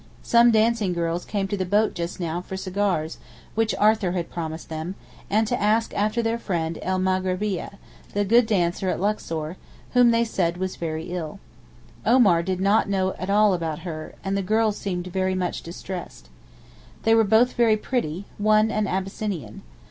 Some 0.23 0.49
dancing 0.49 0.93
girls 0.93 1.25
came 1.25 1.47
to 1.47 1.55
the 1.55 1.63
boat 1.63 1.93
just 1.93 2.19
now 2.19 2.41
for 2.41 2.57
cigars 2.57 3.19
which 3.53 3.75
Arthur 3.77 4.13
had 4.13 4.31
promised 4.31 4.67
them, 4.67 4.95
and 5.29 5.45
to 5.45 5.61
ask 5.61 5.93
after 5.93 6.23
their 6.23 6.39
friend 6.39 6.79
el 6.81 6.97
Maghribeeyeh, 6.97 7.75
the 8.15 8.25
good 8.25 8.47
dancer 8.47 8.89
at 8.89 8.99
Luxor, 8.99 9.57
whom 9.91 10.09
they 10.09 10.23
said 10.23 10.57
was 10.57 10.75
very 10.75 11.11
ill. 11.11 11.37
Omar 12.03 12.41
did 12.41 12.59
not 12.59 12.89
know 12.89 13.13
at 13.19 13.29
all 13.29 13.53
about 13.53 13.81
her, 13.85 14.15
and 14.23 14.35
the 14.35 14.41
girls 14.41 14.75
seemed 14.75 15.13
much 15.37 15.61
distressed. 15.61 16.29
They 17.03 17.13
were 17.13 17.23
both 17.23 17.53
very 17.53 17.77
pretty, 17.77 18.25
one 18.39 18.71
an 18.71 18.87
Abyssinian. 18.87 19.61